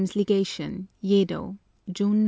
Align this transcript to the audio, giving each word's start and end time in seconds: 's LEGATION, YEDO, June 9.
's 0.03 0.15
LEGATION, 0.15 0.87
YEDO, 1.03 1.59
June 1.91 2.13
9. 2.13 2.17